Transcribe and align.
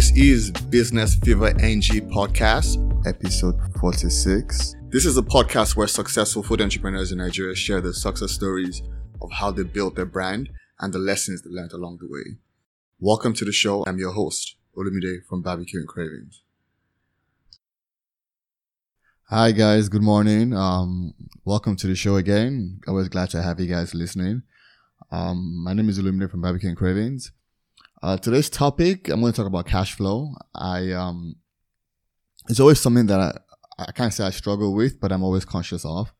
This 0.00 0.16
is 0.16 0.50
Business 0.70 1.14
Fever 1.16 1.48
NG 1.60 2.00
podcast, 2.08 2.78
episode 3.06 3.60
46. 3.80 4.74
This 4.88 5.04
is 5.04 5.18
a 5.18 5.22
podcast 5.22 5.76
where 5.76 5.86
successful 5.86 6.42
food 6.42 6.62
entrepreneurs 6.62 7.12
in 7.12 7.18
Nigeria 7.18 7.54
share 7.54 7.82
the 7.82 7.92
success 7.92 8.32
stories 8.32 8.80
of 9.20 9.30
how 9.30 9.50
they 9.50 9.62
built 9.62 9.96
their 9.96 10.06
brand 10.06 10.48
and 10.78 10.94
the 10.94 10.98
lessons 10.98 11.42
they 11.42 11.50
learned 11.50 11.74
along 11.74 11.98
the 12.00 12.08
way. 12.08 12.38
Welcome 12.98 13.34
to 13.34 13.44
the 13.44 13.52
show. 13.52 13.84
I'm 13.86 13.98
your 13.98 14.12
host, 14.12 14.56
Olumide 14.74 15.26
from 15.28 15.42
Barbecue 15.42 15.80
and 15.80 15.88
Cravings. 15.88 16.40
Hi 19.28 19.52
guys, 19.52 19.90
good 19.90 20.00
morning. 20.02 20.54
Um, 20.54 21.12
welcome 21.44 21.76
to 21.76 21.86
the 21.86 21.94
show 21.94 22.16
again. 22.16 22.80
Always 22.88 23.08
glad 23.08 23.28
to 23.30 23.42
have 23.42 23.60
you 23.60 23.66
guys 23.66 23.94
listening. 23.94 24.44
Um, 25.10 25.62
my 25.62 25.74
name 25.74 25.90
is 25.90 25.98
Olumide 26.00 26.30
from 26.30 26.40
Barbecue 26.40 26.70
and 26.70 26.78
Cravings. 26.78 27.32
Uh, 28.02 28.16
today's 28.16 28.48
topic, 28.48 29.10
I'm 29.10 29.20
going 29.20 29.30
to 29.30 29.36
talk 29.36 29.46
about 29.46 29.66
cash 29.66 29.94
flow. 29.94 30.34
I 30.54 30.90
um, 30.92 31.36
it's 32.48 32.58
always 32.58 32.80
something 32.80 33.04
that 33.06 33.20
I, 33.20 33.38
I 33.78 33.92
can't 33.92 34.14
say 34.14 34.24
I 34.24 34.30
struggle 34.30 34.74
with, 34.74 34.98
but 34.98 35.12
I'm 35.12 35.22
always 35.22 35.44
conscious 35.44 35.84
of. 35.84 36.10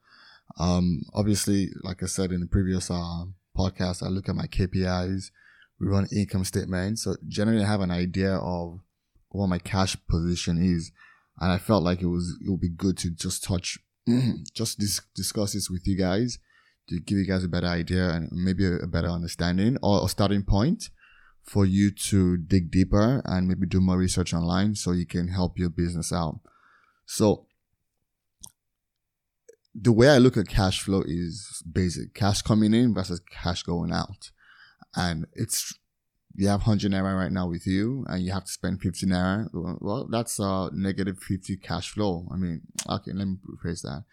Um, 0.58 1.04
obviously, 1.14 1.70
like 1.82 2.02
I 2.02 2.06
said 2.06 2.32
in 2.32 2.40
the 2.40 2.46
previous 2.46 2.90
uh, 2.90 3.24
podcast, 3.56 4.02
I 4.02 4.08
look 4.08 4.28
at 4.28 4.34
my 4.34 4.44
KPIs, 4.44 5.30
we 5.80 5.86
run 5.86 6.06
income 6.14 6.44
statements, 6.44 7.04
so 7.04 7.16
generally 7.26 7.64
I 7.64 7.68
have 7.68 7.80
an 7.80 7.90
idea 7.90 8.34
of 8.34 8.80
what 9.30 9.46
my 9.46 9.58
cash 9.58 9.96
position 10.06 10.62
is 10.62 10.92
and 11.40 11.50
I 11.50 11.56
felt 11.56 11.82
like 11.82 12.02
it 12.02 12.08
was 12.08 12.36
it 12.44 12.50
would 12.50 12.60
be 12.60 12.68
good 12.68 12.98
to 12.98 13.10
just 13.10 13.42
touch, 13.42 13.78
just 14.54 14.78
dis- 14.78 15.00
discuss 15.14 15.54
this 15.54 15.70
with 15.70 15.86
you 15.86 15.96
guys 15.96 16.38
to 16.90 17.00
give 17.00 17.16
you 17.16 17.26
guys 17.26 17.42
a 17.42 17.48
better 17.48 17.68
idea 17.68 18.10
and 18.10 18.28
maybe 18.32 18.66
a, 18.66 18.74
a 18.74 18.86
better 18.86 19.08
understanding 19.08 19.78
or 19.82 20.04
a 20.04 20.08
starting 20.08 20.42
point 20.42 20.90
for 21.42 21.64
you 21.66 21.90
to 21.90 22.36
dig 22.36 22.70
deeper 22.70 23.22
and 23.24 23.48
maybe 23.48 23.66
do 23.66 23.80
more 23.80 23.98
research 23.98 24.32
online 24.32 24.74
so 24.74 24.92
you 24.92 25.06
can 25.06 25.28
help 25.28 25.58
your 25.58 25.70
business 25.70 26.12
out. 26.12 26.40
So 27.06 27.46
the 29.74 29.92
way 29.92 30.08
I 30.08 30.18
look 30.18 30.36
at 30.36 30.48
cash 30.48 30.80
flow 30.80 31.02
is 31.06 31.62
basic. 31.70 32.14
Cash 32.14 32.42
coming 32.42 32.74
in 32.74 32.94
versus 32.94 33.20
cash 33.30 33.62
going 33.62 33.92
out. 33.92 34.30
And 34.94 35.26
it's 35.34 35.76
you 36.34 36.46
have 36.48 36.60
100 36.60 36.92
naira 36.92 37.16
right 37.16 37.32
now 37.32 37.48
with 37.48 37.66
you 37.66 38.04
and 38.08 38.22
you 38.22 38.32
have 38.32 38.44
to 38.44 38.52
spend 38.52 38.80
50 38.80 39.06
naira. 39.06 39.48
Well 39.52 40.08
that's 40.10 40.38
a 40.38 40.70
negative 40.72 41.18
50 41.18 41.56
cash 41.56 41.90
flow. 41.90 42.28
I 42.32 42.36
mean 42.36 42.62
okay 42.88 43.12
let 43.12 43.26
me 43.26 43.36
rephrase 43.46 43.82
that. 43.82 44.04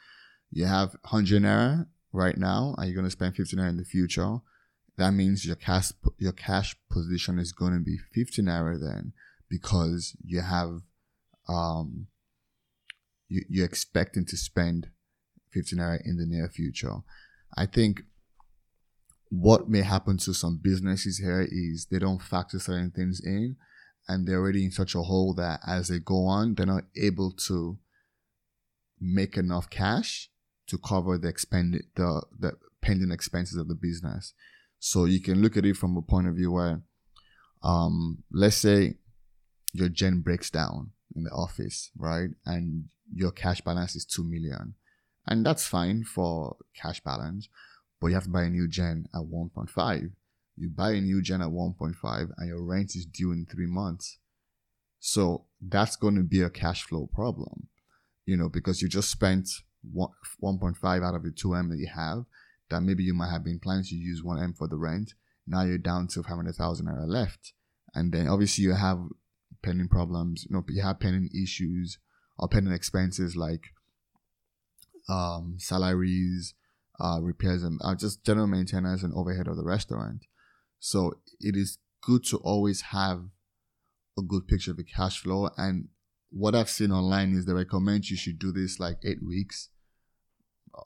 You 0.51 0.65
have 0.65 0.95
100 1.01 1.43
naira 1.43 1.87
right 2.11 2.37
now 2.37 2.73
and 2.77 2.87
you're 2.87 2.95
going 2.95 3.05
to 3.05 3.11
spend 3.11 3.35
50 3.35 3.57
naira 3.57 3.69
in 3.69 3.77
the 3.77 3.83
future 3.83 4.37
that 4.97 5.11
means 5.11 5.45
your 5.45 5.55
cash 5.55 5.91
your 6.17 6.31
cash 6.31 6.75
position 6.91 7.39
is 7.39 7.51
going 7.51 7.73
to 7.73 7.79
be 7.79 7.97
50 7.97 8.41
naira 8.41 8.79
then 8.79 9.13
because 9.49 10.15
you 10.23 10.41
have 10.41 10.81
um 11.47 12.07
you, 13.29 13.43
you're 13.49 13.65
expecting 13.65 14.25
to 14.25 14.37
spend 14.37 14.89
50 15.51 15.75
naira 15.75 15.99
in 16.05 16.17
the 16.17 16.25
near 16.25 16.49
future 16.49 16.95
i 17.55 17.65
think 17.65 18.03
what 19.29 19.69
may 19.69 19.81
happen 19.81 20.17
to 20.17 20.33
some 20.33 20.59
businesses 20.61 21.17
here 21.17 21.45
is 21.49 21.87
they 21.91 21.99
don't 21.99 22.21
factor 22.21 22.59
certain 22.59 22.91
things 22.91 23.21
in 23.23 23.57
and 24.07 24.25
they're 24.25 24.39
already 24.39 24.63
in 24.63 24.71
such 24.71 24.95
a 24.95 25.01
hole 25.01 25.33
that 25.33 25.59
as 25.67 25.89
they 25.89 25.99
go 25.99 26.25
on, 26.25 26.55
they're 26.55 26.65
not 26.65 26.85
able 26.95 27.31
to 27.31 27.77
make 28.99 29.37
enough 29.37 29.69
cash 29.69 30.29
to 30.67 30.77
cover 30.77 31.17
the 31.17 31.27
expend 31.27 31.81
the, 31.95 32.23
the 32.39 32.53
pending 32.81 33.11
expenses 33.11 33.57
of 33.57 33.67
the 33.67 33.75
business. 33.75 34.33
So 34.79 35.05
you 35.05 35.21
can 35.21 35.41
look 35.41 35.57
at 35.57 35.65
it 35.65 35.77
from 35.77 35.97
a 35.97 36.01
point 36.01 36.27
of 36.27 36.35
view 36.35 36.51
where 36.51 36.81
um 37.63 38.23
let's 38.31 38.57
say 38.57 38.95
your 39.73 39.89
gen 39.89 40.21
breaks 40.21 40.49
down 40.49 40.91
in 41.15 41.23
the 41.23 41.31
office, 41.31 41.91
right? 41.97 42.29
And 42.45 42.85
your 43.13 43.31
cash 43.31 43.61
balance 43.61 43.95
is 43.95 44.05
two 44.05 44.23
million. 44.23 44.75
And 45.25 45.45
that's 45.45 45.67
fine 45.67 46.03
for 46.03 46.55
cash 46.75 47.01
balance 47.01 47.49
but 47.99 48.07
you 48.07 48.13
have 48.13 48.25
to 48.25 48.29
buy 48.29 48.43
a 48.43 48.49
new 48.49 48.67
gen 48.67 49.07
at 49.13 49.21
1.5. 49.21 50.11
You 50.55 50.69
buy 50.69 50.91
a 50.91 51.01
new 51.01 51.21
gen 51.21 51.41
at 51.41 51.49
1.5 51.49 52.29
and 52.37 52.47
your 52.47 52.63
rent 52.63 52.95
is 52.95 53.05
due 53.05 53.31
in 53.31 53.45
three 53.45 53.65
months. 53.65 54.17
So 54.99 55.45
that's 55.61 55.95
going 55.95 56.15
to 56.15 56.23
be 56.23 56.41
a 56.41 56.49
cash 56.49 56.83
flow 56.83 57.07
problem, 57.13 57.67
you 58.25 58.37
know, 58.37 58.49
because 58.49 58.81
you 58.81 58.87
just 58.87 59.11
spent 59.11 59.49
1.5 59.95 61.03
out 61.03 61.15
of 61.15 61.23
the 61.23 61.31
2M 61.31 61.69
that 61.69 61.77
you 61.77 61.87
have 61.93 62.25
that 62.69 62.81
maybe 62.81 63.03
you 63.03 63.13
might 63.13 63.31
have 63.31 63.43
been 63.43 63.59
planning 63.59 63.85
to 63.85 63.95
use 63.95 64.21
1M 64.21 64.57
for 64.57 64.67
the 64.67 64.77
rent. 64.77 65.13
Now 65.45 65.63
you're 65.63 65.77
down 65.77 66.07
to 66.09 66.23
500,000 66.23 66.85
naira 66.85 67.07
left. 67.07 67.53
And 67.93 68.11
then 68.11 68.27
obviously 68.27 68.63
you 68.63 68.73
have 68.73 68.99
pending 69.63 69.87
problems, 69.87 70.45
you 70.49 70.55
know, 70.55 70.63
you 70.67 70.81
have 70.81 70.99
pending 70.99 71.29
issues 71.33 71.99
or 72.37 72.47
pending 72.47 72.73
expenses 72.73 73.35
like 73.35 73.73
um, 75.09 75.55
salaries, 75.57 76.53
uh, 76.99 77.19
repairs 77.21 77.63
and 77.63 77.79
uh, 77.83 77.95
just 77.95 78.23
general 78.23 78.47
maintenance 78.47 79.03
and 79.03 79.13
overhead 79.13 79.47
of 79.47 79.55
the 79.55 79.63
restaurant. 79.63 80.25
So 80.79 81.13
it 81.39 81.55
is 81.55 81.77
good 82.01 82.23
to 82.25 82.37
always 82.37 82.81
have 82.81 83.23
a 84.17 84.21
good 84.21 84.47
picture 84.47 84.71
of 84.71 84.77
the 84.77 84.83
cash 84.83 85.19
flow. 85.19 85.49
And 85.57 85.89
what 86.29 86.55
I've 86.55 86.69
seen 86.69 86.91
online 86.91 87.35
is 87.35 87.45
they 87.45 87.53
recommend 87.53 88.09
you 88.09 88.17
should 88.17 88.39
do 88.39 88.51
this 88.51 88.79
like 88.79 88.97
eight 89.03 89.23
weeks, 89.25 89.69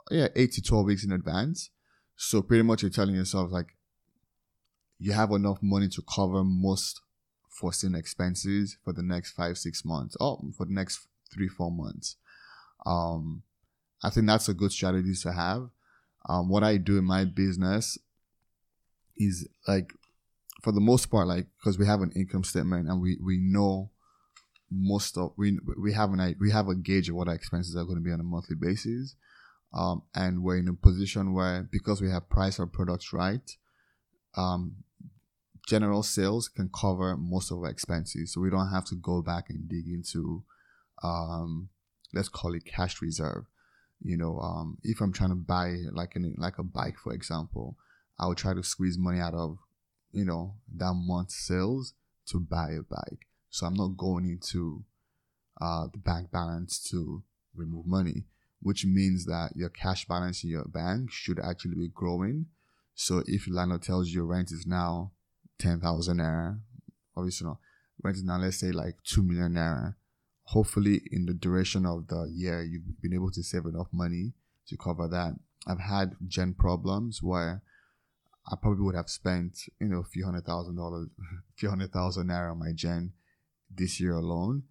yeah, 0.09 0.27
eight 0.35 0.53
to 0.53 0.61
12 0.61 0.85
weeks 0.85 1.03
in 1.03 1.11
advance. 1.11 1.69
So 2.15 2.41
pretty 2.41 2.63
much 2.63 2.81
you're 2.81 2.91
telling 2.91 3.15
yourself 3.15 3.51
like 3.51 3.75
you 4.99 5.13
have 5.13 5.31
enough 5.31 5.59
money 5.61 5.87
to 5.89 6.03
cover 6.03 6.43
most 6.43 7.01
foreseen 7.49 7.95
expenses 7.95 8.77
for 8.83 8.93
the 8.93 9.03
next 9.03 9.31
five, 9.31 9.57
six 9.57 9.83
months, 9.83 10.15
or 10.19 10.39
for 10.55 10.65
the 10.65 10.73
next 10.73 11.07
three, 11.33 11.47
four 11.47 11.71
months. 11.71 12.17
Um, 12.85 13.43
I 14.03 14.09
think 14.09 14.27
that's 14.27 14.49
a 14.49 14.53
good 14.53 14.71
strategy 14.71 15.13
to 15.13 15.31
have 15.31 15.69
um, 16.27 16.49
what 16.49 16.63
I 16.63 16.77
do 16.77 16.97
in 16.97 17.05
my 17.05 17.25
business 17.25 17.97
is 19.17 19.47
like, 19.67 19.93
for 20.61 20.71
the 20.71 20.79
most 20.79 21.07
part, 21.07 21.27
like, 21.27 21.47
because 21.59 21.79
we 21.79 21.87
have 21.87 22.01
an 22.01 22.11
income 22.15 22.43
statement 22.43 22.87
and 22.87 23.01
we, 23.01 23.17
we 23.23 23.37
know 23.37 23.89
most 24.69 25.17
of, 25.17 25.33
we, 25.37 25.57
we 25.79 25.93
have 25.93 26.13
an, 26.13 26.35
we 26.39 26.51
have 26.51 26.67
a 26.67 26.75
gauge 26.75 27.09
of 27.09 27.15
what 27.15 27.27
our 27.27 27.33
expenses 27.33 27.75
are 27.75 27.85
going 27.85 27.97
to 27.97 28.03
be 28.03 28.11
on 28.11 28.19
a 28.19 28.23
monthly 28.23 28.55
basis. 28.55 29.15
Um, 29.73 30.03
and 30.13 30.43
we're 30.43 30.57
in 30.57 30.67
a 30.67 30.73
position 30.73 31.33
where, 31.33 31.67
because 31.71 32.01
we 32.01 32.09
have 32.09 32.29
priced 32.29 32.59
our 32.59 32.65
products 32.65 33.13
right, 33.13 33.55
um, 34.35 34.83
general 35.67 36.03
sales 36.03 36.49
can 36.49 36.69
cover 36.69 37.15
most 37.15 37.51
of 37.51 37.59
our 37.59 37.69
expenses. 37.69 38.33
So 38.33 38.41
we 38.41 38.49
don't 38.49 38.71
have 38.71 38.85
to 38.85 38.95
go 38.95 39.21
back 39.21 39.49
and 39.49 39.69
dig 39.69 39.87
into, 39.87 40.43
um, 41.03 41.69
let's 42.13 42.29
call 42.29 42.53
it 42.53 42.65
cash 42.65 43.01
reserve. 43.01 43.45
You 44.03 44.17
know 44.17 44.39
um, 44.39 44.77
if 44.83 44.99
i'm 44.99 45.13
trying 45.13 45.29
to 45.29 45.35
buy 45.35 45.75
like 45.91 46.15
an 46.15 46.33
like 46.37 46.57
a 46.57 46.63
bike 46.63 46.97
for 46.97 47.13
example 47.13 47.77
i 48.17 48.25
would 48.25 48.37
try 48.37 48.53
to 48.53 48.63
squeeze 48.63 48.97
money 48.97 49.19
out 49.19 49.35
of 49.35 49.59
you 50.11 50.25
know 50.25 50.55
that 50.75 50.93
month's 50.93 51.35
sales 51.35 51.93
to 52.27 52.39
buy 52.39 52.71
a 52.71 52.81
bike. 52.81 53.27
So 53.49 53.67
i'm 53.67 53.75
not 53.75 53.97
going 53.97 54.25
into 54.25 54.83
uh, 55.59 55.87
the 55.91 55.99
bank 55.99 56.31
balance 56.31 56.79
to 56.89 57.21
remove 57.55 57.85
money 57.85 58.23
which 58.61 58.85
means 58.85 59.25
that 59.25 59.51
your 59.55 59.69
cash 59.69 60.05
balance 60.07 60.43
in 60.43 60.49
your 60.49 60.65
bank 60.65 61.11
should 61.11 61.39
actually 61.39 61.75
be 61.75 61.89
growing. 61.89 62.45
So 62.93 63.23
if 63.25 63.47
your 63.47 63.55
landlord 63.55 63.81
tells 63.81 64.09
you 64.09 64.23
rent 64.23 64.51
is 64.51 64.65
now 64.67 65.11
10,000 65.59 66.17
naira 66.17 66.59
obviously 67.15 67.45
no 67.47 67.59
rent 68.03 68.17
is 68.17 68.23
now 68.23 68.37
let's 68.37 68.59
say 68.59 68.71
like 68.71 68.95
2 69.03 69.23
million 69.23 69.53
naira. 69.53 69.95
Hopefully 70.45 71.01
in 71.11 71.25
the 71.25 71.33
duration 71.33 71.85
of 71.85 72.07
the 72.07 72.29
year 72.33 72.63
you've 72.63 73.01
been 73.01 73.13
able 73.13 73.31
to 73.31 73.43
save 73.43 73.65
enough 73.65 73.87
money 73.91 74.33
to 74.67 74.77
cover 74.77 75.07
that. 75.07 75.33
I've 75.67 75.79
had 75.79 76.15
gen 76.27 76.53
problems 76.53 77.21
where 77.21 77.63
i 78.51 78.55
probably 78.59 78.83
would 78.83 78.95
have 78.95 79.07
spent 79.07 79.55
you 79.79 79.87
know 79.87 79.99
a 79.99 80.03
few 80.03 80.25
hundred 80.25 80.43
thousand 80.45 80.75
dollars 80.75 81.09
a 81.19 81.23
few 81.55 81.69
hundred 81.69 81.91
thousand 81.91 82.27
naira 82.27 82.51
on 82.51 82.59
my 82.59 82.71
gen 82.73 83.13
this 83.73 83.99
year 83.99 84.13
alone. 84.13 84.63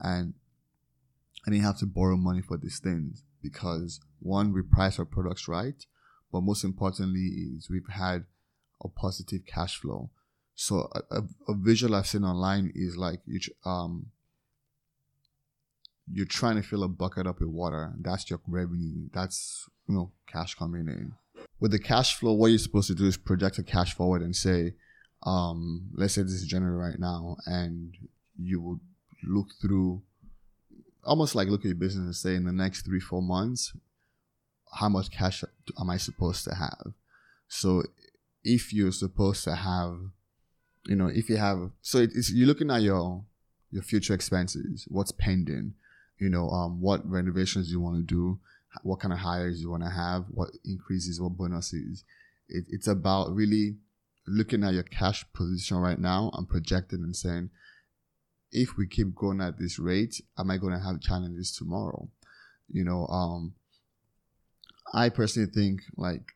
And 0.00 0.34
i 1.46 1.50
didn't 1.50 1.64
have 1.64 1.78
to 1.78 1.86
borrow 1.86 2.16
money 2.16 2.40
for 2.40 2.56
these 2.56 2.78
things 2.78 3.22
because 3.44 4.00
one 4.20 4.52
we 4.52 4.62
price 4.62 4.98
our 4.98 5.04
products 5.04 5.46
right 5.46 5.86
but 6.32 6.40
most 6.40 6.64
importantly 6.64 7.28
is 7.56 7.70
we've 7.70 7.88
had 7.88 8.24
a 8.82 8.88
positive 8.88 9.42
cash 9.46 9.78
flow 9.78 10.10
so 10.54 10.88
a, 10.92 11.18
a, 11.18 11.22
a 11.48 11.54
visual 11.54 11.94
i've 11.94 12.06
seen 12.06 12.24
online 12.24 12.72
is 12.74 12.96
like 12.96 13.20
you 13.26 13.38
um 13.64 14.06
you're 16.10 16.26
trying 16.26 16.56
to 16.56 16.62
fill 16.62 16.82
a 16.82 16.88
bucket 16.88 17.26
up 17.26 17.40
with 17.40 17.48
water. 17.48 17.92
That's 18.00 18.28
your 18.28 18.40
revenue. 18.46 19.08
That's 19.12 19.68
you 19.88 19.94
know 19.94 20.12
cash 20.26 20.54
coming 20.54 20.88
in. 20.88 21.12
With 21.60 21.70
the 21.70 21.78
cash 21.78 22.16
flow, 22.16 22.32
what 22.32 22.48
you're 22.48 22.58
supposed 22.58 22.88
to 22.88 22.94
do 22.94 23.06
is 23.06 23.16
project 23.16 23.58
a 23.58 23.62
cash 23.62 23.94
forward 23.94 24.22
and 24.22 24.34
say, 24.34 24.74
um, 25.24 25.88
let's 25.94 26.14
say 26.14 26.22
this 26.22 26.32
is 26.32 26.46
January 26.46 26.76
right 26.76 26.98
now, 26.98 27.36
and 27.46 27.94
you 28.38 28.60
would 28.60 28.80
look 29.26 29.48
through 29.60 30.02
almost 31.06 31.34
like 31.34 31.48
look 31.48 31.60
at 31.60 31.66
your 31.66 31.74
business 31.74 32.04
and 32.04 32.16
say 32.16 32.34
in 32.34 32.44
the 32.44 32.52
next 32.52 32.82
three 32.82 33.00
four 33.00 33.22
months, 33.22 33.72
how 34.74 34.88
much 34.88 35.10
cash 35.10 35.44
am 35.80 35.90
I 35.90 35.96
supposed 35.96 36.44
to 36.44 36.54
have? 36.54 36.92
So 37.48 37.82
if 38.42 38.72
you're 38.72 38.92
supposed 38.92 39.44
to 39.44 39.54
have, 39.54 39.98
you 40.86 40.96
know, 40.96 41.06
if 41.06 41.28
you 41.28 41.36
have, 41.36 41.70
so 41.80 41.98
it's 41.98 42.30
you're 42.32 42.46
looking 42.46 42.70
at 42.70 42.82
your 42.82 43.24
your 43.70 43.82
future 43.82 44.14
expenses, 44.14 44.86
what's 44.88 45.12
pending, 45.12 45.74
you 46.18 46.28
know, 46.28 46.48
um, 46.50 46.80
what 46.80 47.08
renovations 47.08 47.70
you 47.70 47.80
want 47.80 47.96
to 47.96 48.02
do, 48.02 48.38
what 48.82 49.00
kind 49.00 49.12
of 49.12 49.20
hires 49.20 49.60
you 49.60 49.70
want 49.70 49.82
to 49.82 49.90
have, 49.90 50.26
what 50.30 50.50
increases, 50.64 51.20
what 51.20 51.36
bonuses. 51.36 52.04
It, 52.48 52.64
it's 52.68 52.86
about 52.86 53.34
really 53.34 53.76
looking 54.26 54.64
at 54.64 54.74
your 54.74 54.82
cash 54.84 55.24
position 55.32 55.78
right 55.78 55.98
now 55.98 56.30
and 56.34 56.48
projecting 56.48 57.02
and 57.02 57.16
saying, 57.16 57.50
if 58.54 58.76
we 58.78 58.86
keep 58.86 59.14
going 59.14 59.40
at 59.40 59.58
this 59.58 59.78
rate, 59.78 60.22
am 60.38 60.50
I 60.50 60.56
going 60.56 60.72
to 60.72 60.78
have 60.78 61.00
challenges 61.00 61.52
tomorrow? 61.52 62.08
You 62.70 62.84
know, 62.84 63.06
um, 63.08 63.54
I 64.94 65.08
personally 65.08 65.50
think 65.52 65.82
like 65.96 66.32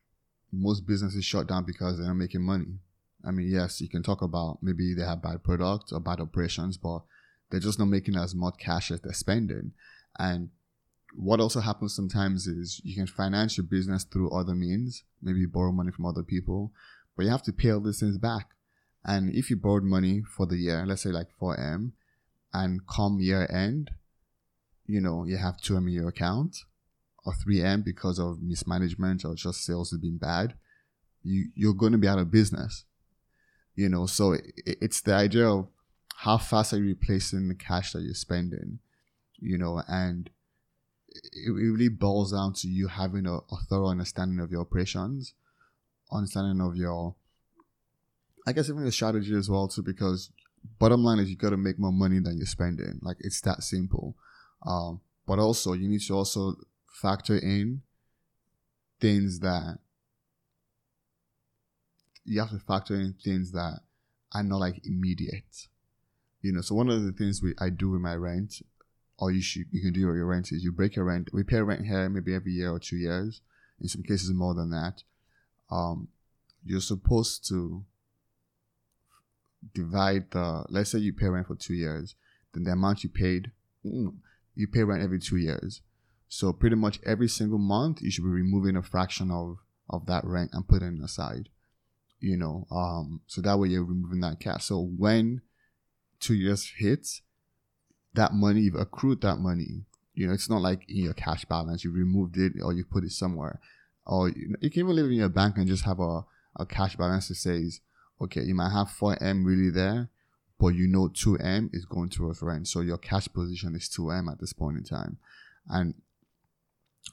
most 0.51 0.85
businesses 0.85 1.23
shut 1.25 1.47
down 1.47 1.63
because 1.63 1.97
they're 1.97 2.07
not 2.07 2.17
making 2.17 2.43
money. 2.43 2.79
I 3.25 3.31
mean, 3.31 3.49
yes, 3.49 3.81
you 3.81 3.89
can 3.89 4.03
talk 4.03 4.21
about 4.21 4.59
maybe 4.61 4.93
they 4.93 5.03
have 5.03 5.21
bad 5.21 5.43
products 5.43 5.91
or 5.91 5.99
bad 5.99 6.19
operations, 6.19 6.77
but 6.77 7.01
they're 7.49 7.59
just 7.59 7.79
not 7.79 7.87
making 7.87 8.15
as 8.15 8.35
much 8.35 8.55
cash 8.59 8.91
as 8.91 9.01
they're 9.01 9.13
spending. 9.13 9.71
And 10.17 10.49
what 11.15 11.39
also 11.39 11.61
happens 11.61 11.95
sometimes 11.95 12.47
is 12.47 12.81
you 12.83 12.95
can 12.95 13.07
finance 13.07 13.57
your 13.57 13.65
business 13.65 14.03
through 14.03 14.31
other 14.31 14.53
means, 14.53 15.03
maybe 15.21 15.45
borrow 15.45 15.71
money 15.71 15.91
from 15.91 16.05
other 16.05 16.23
people, 16.23 16.71
but 17.15 17.23
you 17.23 17.31
have 17.31 17.43
to 17.43 17.53
pay 17.53 17.71
all 17.71 17.79
these 17.79 17.99
things 17.99 18.17
back. 18.17 18.49
And 19.05 19.33
if 19.33 19.49
you 19.49 19.55
borrowed 19.55 19.83
money 19.83 20.21
for 20.21 20.45
the 20.45 20.57
year, 20.57 20.85
let's 20.85 21.03
say 21.03 21.09
like 21.09 21.27
4M, 21.41 21.93
and 22.53 22.85
come 22.87 23.19
year 23.19 23.47
end, 23.51 23.91
you 24.85 25.01
know, 25.01 25.25
you 25.25 25.37
have 25.37 25.57
2M 25.57 25.87
in 25.87 25.89
your 25.89 26.07
account 26.09 26.57
or 27.25 27.33
3M 27.33 27.83
because 27.83 28.19
of 28.19 28.41
mismanagement 28.41 29.23
or 29.25 29.35
just 29.35 29.63
sales 29.63 29.91
has 29.91 29.99
been 29.99 30.17
bad, 30.17 30.55
you, 31.23 31.49
you're 31.55 31.73
going 31.73 31.91
to 31.91 31.97
be 31.97 32.07
out 32.07 32.19
of 32.19 32.31
business. 32.31 32.85
You 33.75 33.89
know, 33.89 34.07
so 34.07 34.33
it, 34.33 34.51
it's 34.65 35.01
the 35.01 35.13
idea 35.13 35.47
of 35.47 35.67
how 36.15 36.37
fast 36.37 36.73
are 36.73 36.77
you 36.77 36.87
replacing 36.87 37.47
the 37.47 37.55
cash 37.55 37.93
that 37.93 38.01
you're 38.01 38.13
spending, 38.13 38.79
you 39.37 39.57
know, 39.57 39.81
and 39.87 40.29
it 41.07 41.51
really 41.51 41.87
boils 41.87 42.31
down 42.31 42.53
to 42.53 42.67
you 42.67 42.87
having 42.87 43.25
a, 43.25 43.35
a 43.35 43.57
thorough 43.69 43.89
understanding 43.89 44.39
of 44.39 44.51
your 44.51 44.61
operations, 44.61 45.33
understanding 46.11 46.65
of 46.65 46.75
your, 46.75 47.15
I 48.45 48.53
guess 48.53 48.69
even 48.69 48.83
the 48.83 48.91
strategy 48.91 49.33
as 49.35 49.49
well 49.49 49.67
too, 49.67 49.81
because 49.81 50.31
bottom 50.79 51.03
line 51.03 51.19
is 51.19 51.29
you 51.29 51.35
got 51.35 51.51
to 51.51 51.57
make 51.57 51.79
more 51.79 51.91
money 51.91 52.19
than 52.19 52.37
you're 52.37 52.45
spending. 52.45 52.99
Like 53.01 53.17
it's 53.19 53.41
that 53.41 53.63
simple. 53.63 54.15
Um, 54.65 55.01
but 55.25 55.39
also 55.39 55.73
you 55.73 55.87
need 55.87 56.01
to 56.01 56.15
also 56.15 56.55
factor 56.87 57.37
in 57.37 57.81
things 58.99 59.39
that 59.39 59.79
you 62.25 62.39
have 62.39 62.49
to 62.49 62.59
factor 62.59 62.95
in 62.95 63.15
things 63.23 63.51
that 63.51 63.79
are 64.33 64.43
not 64.43 64.59
like 64.59 64.85
immediate. 64.85 65.67
You 66.41 66.53
know, 66.53 66.61
so 66.61 66.75
one 66.75 66.89
of 66.89 67.03
the 67.03 67.11
things 67.11 67.41
we 67.41 67.53
I 67.59 67.69
do 67.69 67.91
with 67.91 68.01
my 68.01 68.15
rent, 68.15 68.61
or 69.17 69.31
you 69.31 69.41
should 69.41 69.65
you 69.71 69.81
can 69.81 69.93
do 69.93 70.07
with 70.07 70.15
your 70.15 70.25
rent 70.25 70.51
is 70.51 70.63
you 70.63 70.71
break 70.71 70.95
your 70.95 71.05
rent. 71.05 71.29
We 71.33 71.43
pay 71.43 71.61
rent 71.61 71.85
here 71.85 72.07
maybe 72.09 72.33
every 72.33 72.53
year 72.53 72.71
or 72.71 72.79
two 72.79 72.97
years. 72.97 73.41
In 73.81 73.87
some 73.87 74.03
cases 74.03 74.31
more 74.31 74.53
than 74.53 74.71
that. 74.71 75.03
Um, 75.71 76.09
you're 76.65 76.81
supposed 76.81 77.47
to 77.49 77.85
divide 79.73 80.31
the 80.31 80.65
let's 80.69 80.91
say 80.91 80.99
you 80.99 81.13
pay 81.13 81.27
rent 81.27 81.47
for 81.47 81.55
two 81.55 81.73
years, 81.73 82.15
then 82.53 82.63
the 82.63 82.71
amount 82.71 83.03
you 83.03 83.09
paid 83.09 83.51
mm, 83.85 84.13
you 84.55 84.67
pay 84.67 84.83
rent 84.83 85.03
every 85.03 85.19
two 85.19 85.37
years. 85.37 85.81
So 86.27 86.53
pretty 86.53 86.75
much 86.75 86.99
every 87.05 87.27
single 87.27 87.57
month 87.57 88.01
you 88.01 88.11
should 88.11 88.23
be 88.23 88.29
removing 88.29 88.75
a 88.75 88.83
fraction 88.83 89.31
of 89.31 89.57
of 89.89 90.05
that 90.05 90.23
rent 90.23 90.51
and 90.53 90.67
putting 90.67 90.97
it 90.99 91.03
aside 91.03 91.49
you 92.19 92.35
know 92.35 92.67
um 92.71 93.21
so 93.27 93.41
that 93.41 93.57
way 93.57 93.69
you're 93.69 93.83
removing 93.83 94.21
that 94.21 94.39
cash. 94.39 94.65
So 94.65 94.81
when 94.81 95.41
two 96.19 96.33
years 96.33 96.71
hits 96.77 97.21
that 98.13 98.33
money 98.33 98.61
you've 98.61 98.75
accrued 98.75 99.21
that 99.21 99.37
money. 99.37 99.85
You 100.13 100.27
know 100.27 100.33
it's 100.33 100.49
not 100.49 100.61
like 100.61 100.89
in 100.89 101.03
your 101.03 101.13
cash 101.13 101.45
balance 101.45 101.83
you 101.83 101.91
removed 101.91 102.37
it 102.37 102.53
or 102.61 102.73
you 102.73 102.83
put 102.83 103.03
it 103.03 103.11
somewhere. 103.11 103.59
Or 104.05 104.29
you, 104.29 104.55
you 104.59 104.69
can 104.69 104.81
even 104.81 104.95
live 104.95 105.05
in 105.05 105.13
your 105.13 105.29
bank 105.29 105.57
and 105.57 105.67
just 105.67 105.85
have 105.85 105.99
a, 105.99 106.25
a 106.55 106.65
cash 106.65 106.95
balance 106.95 107.27
that 107.27 107.35
says 107.35 107.79
okay 108.21 108.41
you 108.41 108.55
might 108.55 108.71
have 108.71 108.87
4m 108.89 109.45
really 109.45 109.69
there 109.69 110.09
but 110.59 110.69
you 110.69 110.87
know 110.87 111.07
2m 111.09 111.69
is 111.73 111.85
going 111.85 112.09
towards 112.09 112.41
rent 112.41 112.67
so 112.67 112.81
your 112.81 112.97
cash 112.97 113.27
position 113.33 113.75
is 113.75 113.89
2m 113.89 114.31
at 114.31 114.39
this 114.39 114.53
point 114.53 114.77
in 114.77 114.83
time 114.83 115.17
and 115.69 115.93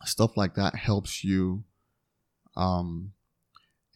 stuff 0.04 0.36
like 0.36 0.54
that 0.54 0.74
helps 0.74 1.24
you 1.24 1.64
um 2.56 3.12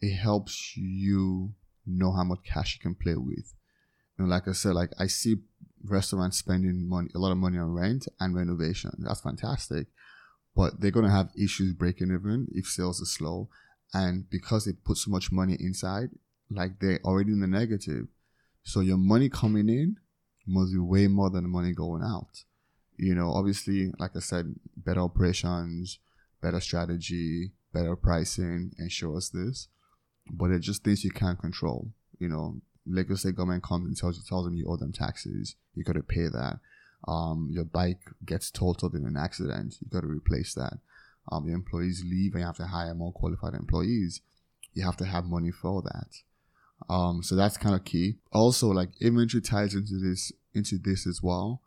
it 0.01 0.15
helps 0.15 0.75
you 0.75 1.53
know 1.85 2.11
how 2.11 2.23
much 2.23 2.39
cash 2.43 2.75
you 2.75 2.81
can 2.81 2.95
play 2.95 3.15
with. 3.15 3.53
You 4.17 4.25
know, 4.25 4.29
like 4.29 4.47
I 4.47 4.53
said, 4.53 4.73
like 4.73 4.91
I 4.99 5.07
see 5.07 5.37
restaurants 5.83 6.37
spending 6.37 6.87
money, 6.87 7.09
a 7.15 7.19
lot 7.19 7.31
of 7.31 7.37
money 7.37 7.57
on 7.57 7.73
rent 7.73 8.07
and 8.19 8.35
renovation. 8.35 8.91
That's 8.99 9.21
fantastic, 9.21 9.87
but 10.55 10.79
they're 10.79 10.91
gonna 10.91 11.11
have 11.11 11.29
issues 11.37 11.73
breaking 11.73 12.11
even 12.11 12.47
if 12.51 12.65
sales 12.65 13.01
are 13.01 13.05
slow, 13.05 13.49
and 13.93 14.29
because 14.29 14.65
they 14.65 14.73
put 14.73 14.97
so 14.97 15.11
much 15.11 15.31
money 15.31 15.57
inside, 15.59 16.09
like 16.51 16.79
they're 16.79 16.99
already 17.03 17.31
in 17.31 17.39
the 17.39 17.47
negative. 17.47 18.07
So 18.63 18.81
your 18.81 18.97
money 18.97 19.29
coming 19.29 19.69
in 19.69 19.97
must 20.45 20.73
be 20.73 20.79
way 20.79 21.07
more 21.07 21.29
than 21.29 21.43
the 21.43 21.49
money 21.49 21.73
going 21.73 22.03
out. 22.03 22.43
You 22.97 23.15
know, 23.15 23.31
obviously, 23.31 23.91
like 23.97 24.11
I 24.15 24.19
said, 24.19 24.53
better 24.75 25.01
operations, 25.01 25.99
better 26.41 26.59
strategy, 26.59 27.51
better 27.73 27.95
pricing 27.95 28.73
ensures 28.77 29.29
this 29.31 29.67
but 30.29 30.51
it's 30.51 30.65
just 30.65 30.83
things 30.83 31.03
you 31.03 31.11
can't 31.11 31.39
control. 31.39 31.91
You 32.19 32.29
know, 32.29 32.61
Lagos 32.85 33.21
State 33.21 33.35
government 33.35 33.63
comes 33.63 33.87
and 33.87 33.97
tells 33.97 34.17
you 34.17 34.23
tells 34.27 34.45
them 34.45 34.55
you 34.55 34.65
owe 34.67 34.77
them 34.77 34.91
taxes, 34.91 35.55
you 35.75 35.83
got 35.83 35.93
to 35.93 36.03
pay 36.03 36.27
that. 36.27 36.59
Um, 37.07 37.49
your 37.51 37.65
bike 37.65 38.01
gets 38.25 38.51
totaled 38.51 38.93
in 38.93 39.05
an 39.05 39.17
accident, 39.17 39.77
you 39.81 39.89
got 39.89 40.01
to 40.01 40.07
replace 40.07 40.53
that. 40.55 40.73
Um, 41.31 41.47
your 41.47 41.55
employees 41.55 42.03
leave 42.05 42.33
and 42.33 42.41
you 42.41 42.45
have 42.45 42.57
to 42.57 42.67
hire 42.67 42.93
more 42.93 43.11
qualified 43.11 43.53
employees. 43.53 44.21
You 44.73 44.85
have 44.85 44.97
to 44.97 45.05
have 45.05 45.25
money 45.25 45.51
for 45.51 45.81
that. 45.83 46.07
Um, 46.89 47.23
so 47.23 47.35
that's 47.35 47.57
kind 47.57 47.75
of 47.75 47.85
key. 47.85 48.15
Also, 48.31 48.67
like 48.67 48.89
inventory 49.01 49.41
ties 49.41 49.75
into 49.75 49.99
this 49.99 50.31
into 50.53 50.77
this 50.77 51.07
as 51.07 51.21
well. 51.21 51.61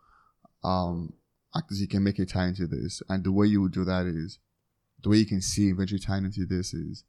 Um, 0.62 1.14
actors 1.56 1.80
you 1.80 1.88
can 1.88 2.02
make 2.02 2.18
it 2.18 2.30
tie 2.30 2.48
into 2.48 2.66
this, 2.66 3.02
and 3.08 3.24
the 3.24 3.32
way 3.32 3.46
you 3.46 3.62
would 3.62 3.72
do 3.72 3.84
that 3.84 4.06
is 4.06 4.38
the 5.04 5.10
way 5.10 5.18
you 5.18 5.26
can 5.26 5.40
see 5.40 5.68
inventory 5.68 5.98
tying 5.98 6.24
into 6.24 6.46
this 6.46 6.74
is 6.74 7.04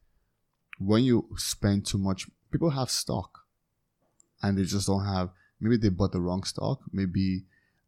when 0.78 1.04
you 1.04 1.28
spend 1.38 1.86
too 1.86 1.98
much, 1.98 2.28
people 2.52 2.70
have 2.72 2.90
stock 2.90 3.40
and 4.44 4.58
they 4.58 4.64
just 4.64 4.88
don't 4.88 5.06
have, 5.06 5.30
maybe 5.60 5.78
they 5.78 5.90
bought 5.90 6.12
the 6.12 6.20
wrong 6.20 6.44
stock. 6.44 6.82
Maybe, 6.92 7.46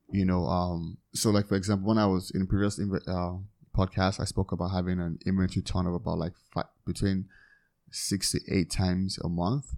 you 0.09 0.25
know, 0.25 0.45
um, 0.45 0.97
so 1.13 1.29
like 1.29 1.47
for 1.47 1.55
example, 1.55 1.89
when 1.89 1.97
I 1.97 2.05
was 2.05 2.31
in 2.31 2.47
previous 2.47 2.79
uh, 2.79 3.38
podcast, 3.75 4.19
I 4.19 4.24
spoke 4.24 4.53
about 4.53 4.69
having 4.69 5.00
an 5.00 5.19
inventory 5.25 5.62
turnover 5.62 5.97
about 5.97 6.17
like 6.17 6.33
five, 6.53 6.65
between 6.86 7.25
six 7.91 8.31
to 8.31 8.39
eight 8.50 8.71
times 8.71 9.19
a 9.24 9.29
month. 9.29 9.75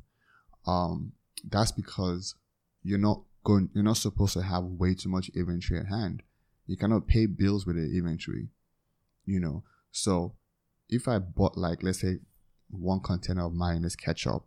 Um, 0.66 1.14
that's 1.48 1.72
because 1.72 2.36
you're 2.84 3.00
not 3.00 3.22
going, 3.44 3.70
you're 3.74 3.84
not 3.84 3.98
supposed 3.98 4.34
to 4.34 4.42
have 4.42 4.64
way 4.64 4.94
too 4.94 5.10
much 5.10 5.30
inventory 5.36 5.80
at 5.80 5.88
hand. 5.88 6.24
You 6.68 6.78
cannot 6.78 7.08
pay 7.08 7.26
bills 7.26 7.66
with 7.66 7.76
the 7.76 7.98
inventory, 7.98 8.50
you 9.26 9.40
know. 9.40 9.64
So 9.92 10.36
if 10.90 11.08
I 11.08 11.20
bought 11.20 11.58
like 11.58 11.82
let's 11.82 12.02
say 12.02 12.20
one 12.70 13.00
container 13.00 13.46
of 13.46 13.54
mayonnaise 13.54 13.96
ketchup, 13.96 14.46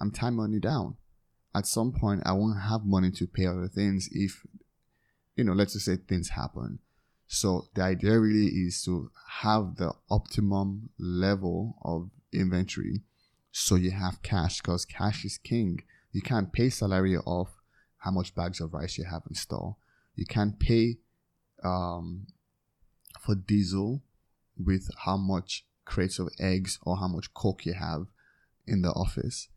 I'm 0.00 0.10
tying 0.10 0.34
money 0.34 0.58
down. 0.58 0.96
At 1.54 1.66
some 1.66 1.92
point, 1.92 2.22
I 2.24 2.32
won't 2.32 2.60
have 2.60 2.84
money 2.84 3.10
to 3.12 3.26
pay 3.26 3.46
other 3.46 3.68
things 3.68 4.08
if, 4.12 4.46
you 5.34 5.44
know, 5.44 5.52
let's 5.52 5.72
just 5.72 5.86
say 5.86 5.96
things 5.96 6.30
happen. 6.30 6.78
So 7.26 7.68
the 7.74 7.82
idea 7.82 8.18
really 8.18 8.46
is 8.46 8.82
to 8.84 9.10
have 9.40 9.76
the 9.76 9.92
optimum 10.10 10.90
level 10.98 11.76
of 11.82 12.10
inventory 12.32 13.02
so 13.52 13.74
you 13.74 13.90
have 13.90 14.22
cash 14.22 14.60
because 14.60 14.84
cash 14.84 15.24
is 15.24 15.38
king. 15.38 15.82
You 16.12 16.22
can't 16.22 16.52
pay 16.52 16.70
salary 16.70 17.16
off 17.16 17.60
how 17.98 18.10
much 18.10 18.34
bags 18.34 18.60
of 18.60 18.72
rice 18.72 18.98
you 18.98 19.04
have 19.04 19.22
in 19.28 19.34
store. 19.34 19.76
You 20.14 20.26
can't 20.26 20.58
pay 20.58 20.98
um, 21.62 22.26
for 23.20 23.34
diesel 23.34 24.02
with 24.58 24.90
how 25.04 25.16
much 25.16 25.64
crates 25.84 26.18
of 26.18 26.28
eggs 26.38 26.78
or 26.82 26.96
how 26.98 27.08
much 27.08 27.32
coke 27.34 27.66
you 27.66 27.74
have 27.74 28.06
in 28.66 28.82
the 28.82 28.90
office. 28.90 29.48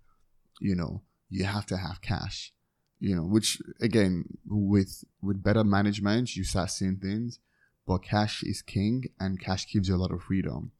You 0.59 0.75
know, 0.75 1.01
you 1.29 1.45
have 1.45 1.65
to 1.67 1.77
have 1.77 2.01
cash. 2.01 2.53
You 2.99 3.15
know, 3.17 3.23
which 3.23 3.61
again, 3.81 4.25
with 4.45 5.03
with 5.21 5.43
better 5.43 5.63
management, 5.63 6.35
you 6.35 6.43
start 6.43 6.71
seeing 6.71 6.97
things. 6.97 7.39
But 7.85 7.97
cash 7.97 8.43
is 8.43 8.61
king, 8.61 9.09
and 9.19 9.41
cash 9.41 9.67
gives 9.69 9.89
you 9.89 9.95
a 9.95 9.97
lot 9.97 10.11
of 10.11 10.23
freedom. 10.23 10.71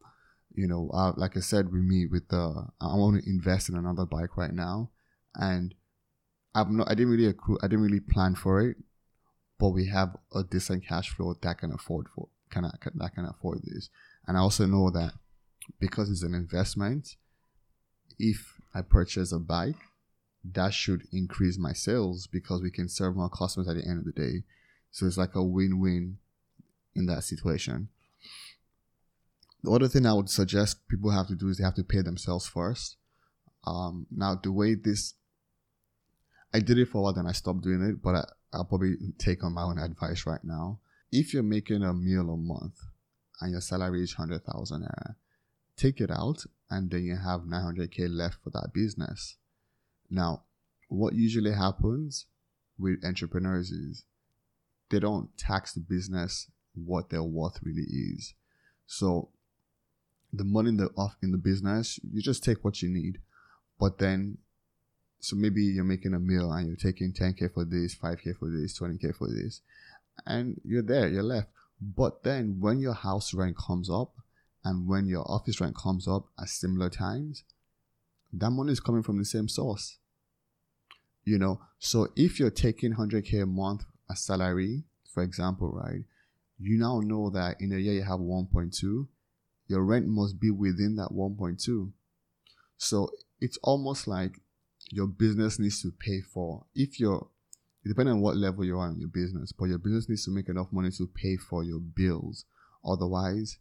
You 0.56 0.68
know, 0.68 0.90
uh, 0.94 1.14
like 1.18 1.36
I 1.36 1.40
said 1.40 1.72
with 1.72 1.82
me, 1.82 2.06
with 2.06 2.30
the 2.30 2.68
I 2.80 2.96
want 2.96 3.22
to 3.22 3.30
invest 3.30 3.70
in 3.70 3.76
another 3.76 4.06
bike 4.06 4.38
right 4.38 4.54
now, 4.54 4.90
and 5.36 5.74
I'm 6.54 6.78
not. 6.78 6.90
I 6.90 6.96
didn't 6.96 7.12
really 7.12 7.28
accrue. 7.28 7.58
I 7.64 7.68
didn't 7.68 7.86
really 7.86 8.00
plan 8.00 8.36
for 8.36 8.62
it, 8.62 8.78
but 9.60 9.70
we 9.70 9.88
have 9.88 10.16
a 10.34 10.44
decent 10.44 10.88
cash 10.88 11.10
flow 11.10 11.36
that 11.42 11.58
can 11.58 11.72
afford 11.72 12.08
for 12.16 12.28
can 12.52 12.64
that 12.64 13.16
can 13.16 13.26
afford 13.26 13.62
this. 13.64 13.90
And 14.28 14.38
I 14.38 14.42
also 14.42 14.66
know 14.66 14.90
that 14.92 15.14
because 15.80 16.10
it's 16.10 16.24
an 16.24 16.34
investment, 16.34 17.16
if 18.20 18.62
I 18.74 18.82
purchase 18.82 19.32
a 19.32 19.40
bike, 19.40 19.76
that 20.44 20.74
should 20.74 21.08
increase 21.12 21.58
my 21.58 21.74
sales 21.74 22.28
because 22.28 22.62
we 22.62 22.72
can 22.72 22.90
serve 22.90 23.16
more 23.16 23.30
customers 23.30 23.68
at 23.68 23.76
the 23.76 23.88
end 23.88 24.00
of 24.00 24.06
the 24.06 24.12
day. 24.12 24.44
So 24.92 25.06
it's 25.06 25.18
like 25.18 25.36
a 25.36 25.44
win-win 25.44 26.18
in 26.96 27.06
that 27.08 27.24
situation. 27.24 27.90
The 29.64 29.72
other 29.72 29.88
thing 29.88 30.06
I 30.06 30.14
would 30.14 30.30
suggest 30.30 30.88
people 30.90 31.12
have 31.12 31.28
to 31.28 31.36
do 31.36 31.48
is 31.48 31.58
they 31.58 31.64
have 31.64 31.76
to 31.76 31.84
pay 31.84 32.02
themselves 32.02 32.46
first. 32.46 32.98
Um, 33.66 34.08
now, 34.12 34.36
the 34.36 34.52
way 34.52 34.76
this, 34.76 35.14
I 36.54 36.60
did 36.60 36.78
it 36.78 36.90
for 36.90 36.98
a 36.98 37.02
while, 37.02 37.14
then 37.14 37.28
I 37.28 37.32
stopped 37.32 37.62
doing 37.62 37.82
it, 37.82 38.02
but 38.02 38.16
I, 38.16 38.26
I'll 38.52 38.66
probably 38.66 38.96
take 39.18 39.44
on 39.44 39.54
my 39.54 39.64
own 39.64 39.80
advice 39.80 40.26
right 40.26 40.44
now. 40.44 40.80
If 41.12 41.34
you're 41.34 41.44
making 41.44 41.82
a 41.82 41.94
meal 41.94 42.30
a 42.30 42.38
month 42.38 42.76
and 43.40 43.52
your 43.52 43.62
salary 43.62 44.04
is 44.04 44.18
100,000 44.18 44.88
take 45.76 46.00
it 46.00 46.12
out 46.12 46.44
and 46.70 46.92
then 46.92 47.04
you 47.04 47.16
have 47.16 47.42
900k 47.42 48.08
left 48.10 48.38
for 48.44 48.50
that 48.52 48.72
business. 48.74 49.38
Now, 50.10 50.44
what 50.90 51.16
usually 51.16 51.54
happens 51.54 52.26
with 52.78 53.04
entrepreneurs 53.04 53.72
is 53.72 54.06
they 54.90 55.00
don't 55.00 55.36
tax 55.38 55.74
the 55.74 55.80
business 55.80 56.52
what 56.76 57.10
their 57.10 57.24
worth 57.24 57.60
really 57.64 57.88
is. 57.88 58.34
So 58.86 59.30
the 60.34 60.44
money 60.44 60.70
in 60.70 60.78
the 60.78 60.90
off 60.98 61.16
in 61.22 61.32
the 61.32 61.38
business, 61.38 62.00
you 62.12 62.22
just 62.22 62.44
take 62.44 62.66
what 62.66 62.82
you 62.82 62.90
need. 62.90 63.20
But 63.80 64.00
then 64.00 64.40
so 65.24 65.38
maybe 65.38 65.64
you're 65.64 65.86
making 65.86 66.14
a 66.14 66.20
meal 66.20 66.52
and 66.52 66.68
you're 66.68 66.76
taking 66.76 67.14
10k 67.14 67.54
for 67.54 67.64
this, 67.64 67.96
5k 67.96 68.38
for 68.38 68.50
this, 68.50 68.78
20k 68.78 69.16
for 69.16 69.30
this, 69.30 69.62
and 70.26 70.60
you're 70.66 70.82
there, 70.82 71.08
you're 71.08 71.24
left. 71.24 71.48
But 71.80 72.24
then 72.24 72.58
when 72.60 72.80
your 72.80 72.94
house 72.94 73.34
rent 73.34 73.56
comes 73.56 73.90
up 73.90 74.12
and 74.66 74.86
when 74.86 75.08
your 75.08 75.24
office 75.32 75.62
rent 75.62 75.78
comes 75.78 76.10
up 76.10 76.26
at 76.38 76.50
similar 76.50 76.90
times, 76.90 77.46
that 78.34 78.50
money 78.50 78.74
is 78.74 78.82
coming 78.82 79.02
from 79.02 79.18
the 79.18 79.24
same 79.24 79.48
source. 79.48 79.98
You 81.24 81.38
know, 81.40 81.62
so 81.80 82.10
if 82.18 82.38
you're 82.38 82.50
taking 82.50 82.96
100k 82.96 83.44
a 83.44 83.46
month 83.46 83.86
as 84.12 84.26
salary, 84.26 84.84
for 85.14 85.24
example, 85.24 85.72
right, 85.72 86.04
you 86.60 86.78
now 86.78 87.00
know 87.00 87.30
that 87.30 87.62
in 87.62 87.72
a 87.72 87.78
year 87.78 87.94
you 87.94 88.04
have 88.04 88.20
1.2, 88.20 89.08
your 89.74 89.84
rent 89.84 90.06
must 90.08 90.40
be 90.40 90.52
within 90.52 90.96
that 90.98 91.10
1.2. 91.12 91.92
So 92.78 93.10
it's 93.42 93.58
almost 93.64 94.08
like 94.08 94.40
your 94.92 95.08
business 95.08 95.58
needs 95.58 95.82
to 95.82 95.92
pay 95.92 96.22
for 96.22 96.66
if 96.76 97.00
you're 97.00 97.28
depending 97.84 98.14
on 98.14 98.22
what 98.22 98.38
level 98.38 98.64
you 98.64 98.78
are 98.78 98.92
in 98.92 99.00
your 99.00 99.10
business, 99.10 99.52
but 99.52 99.66
your 99.66 99.80
business 99.80 100.08
needs 100.08 100.26
to 100.26 100.32
make 100.32 100.48
enough 100.48 100.68
money 100.72 100.92
to 100.92 101.08
pay 101.08 101.38
for 101.38 101.64
your 101.64 101.80
bills. 101.80 102.46
Otherwise, 102.86 103.58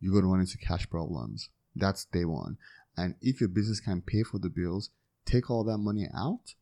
you're 0.00 0.12
going 0.12 0.24
to 0.24 0.30
run 0.30 0.40
into 0.40 0.58
cash 0.58 0.88
problems. 0.90 1.48
That's 1.74 2.04
day 2.04 2.26
one. 2.26 2.58
And 2.94 3.14
if 3.22 3.40
your 3.40 3.48
business 3.48 3.80
can 3.80 4.02
pay 4.02 4.22
for 4.22 4.38
the 4.38 4.50
bills, 4.50 4.90
take 5.24 5.50
all 5.50 5.64
that 5.64 5.78
money 5.78 6.08
out 6.14 6.54